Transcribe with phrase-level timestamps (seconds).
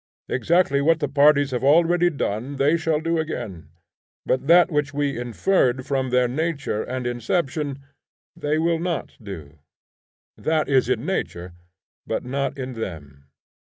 [0.27, 3.69] Exactly what the parties have already done they shall do again;
[4.25, 7.83] but that which we inferred from their nature and inception,
[8.35, 9.59] they will not do.
[10.35, 11.53] That is in nature,
[12.07, 13.25] but not in them.